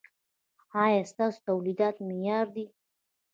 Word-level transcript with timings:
ایا 0.83 1.01
ستاسو 1.11 1.39
تولیدات 1.47 1.95
معیاري 2.07 2.49
دي؟ 2.55 2.65